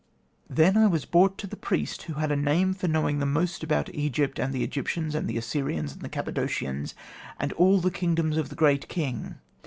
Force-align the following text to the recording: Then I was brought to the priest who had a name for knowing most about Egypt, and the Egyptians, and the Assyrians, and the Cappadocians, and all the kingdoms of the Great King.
Then 0.49 0.77
I 0.77 0.87
was 0.87 1.05
brought 1.05 1.37
to 1.37 1.45
the 1.45 1.55
priest 1.55 2.01
who 2.01 2.13
had 2.13 2.31
a 2.31 2.35
name 2.35 2.73
for 2.73 2.87
knowing 2.87 3.19
most 3.19 3.61
about 3.61 3.93
Egypt, 3.93 4.39
and 4.39 4.51
the 4.51 4.63
Egyptians, 4.63 5.13
and 5.13 5.27
the 5.29 5.37
Assyrians, 5.37 5.93
and 5.93 6.01
the 6.01 6.09
Cappadocians, 6.09 6.95
and 7.39 7.53
all 7.53 7.77
the 7.79 7.91
kingdoms 7.91 8.35
of 8.35 8.49
the 8.49 8.55
Great 8.55 8.87
King. 8.87 9.35